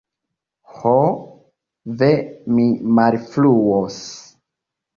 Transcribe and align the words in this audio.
Ho, 0.77 0.93
ve! 2.01 2.09
mi 2.55 2.67
malfruos! 3.01 4.03